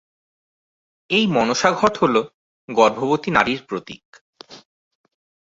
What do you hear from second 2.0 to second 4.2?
হলো গর্ভবতী নারীর প্রতীক।